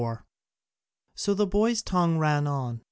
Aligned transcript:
4] 0.01 0.25
So 1.13 1.33
the 1.35 1.45
boy's 1.45 1.83
tongue 1.83 2.17
ran 2.17 2.47
on. 2.47 2.79